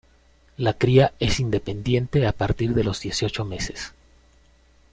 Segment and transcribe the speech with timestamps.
[0.57, 3.93] La cría es independiente a partir de los dieciocho meses.